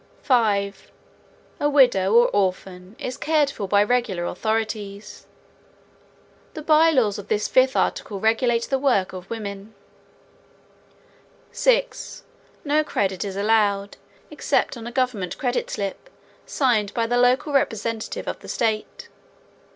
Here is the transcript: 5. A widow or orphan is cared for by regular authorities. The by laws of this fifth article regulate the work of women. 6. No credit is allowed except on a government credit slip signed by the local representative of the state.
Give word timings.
5. 0.23 0.91
A 1.59 1.69
widow 1.69 2.15
or 2.15 2.27
orphan 2.29 2.95
is 2.97 3.17
cared 3.17 3.51
for 3.51 3.67
by 3.67 3.83
regular 3.83 4.25
authorities. 4.25 5.27
The 6.55 6.63
by 6.63 6.89
laws 6.89 7.19
of 7.19 7.27
this 7.27 7.47
fifth 7.47 7.75
article 7.75 8.19
regulate 8.19 8.63
the 8.63 8.79
work 8.79 9.13
of 9.13 9.29
women. 9.29 9.75
6. 11.51 12.23
No 12.65 12.83
credit 12.83 13.23
is 13.23 13.35
allowed 13.35 13.97
except 14.31 14.75
on 14.75 14.87
a 14.87 14.91
government 14.91 15.37
credit 15.37 15.69
slip 15.69 16.09
signed 16.47 16.91
by 16.95 17.05
the 17.05 17.17
local 17.19 17.53
representative 17.53 18.27
of 18.27 18.39
the 18.39 18.47
state. 18.47 19.07